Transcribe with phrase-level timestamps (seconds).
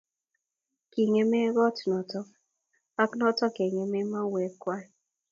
[0.91, 2.21] kingemee kot noto
[3.03, 4.85] ak noto kengemet mauwek kwai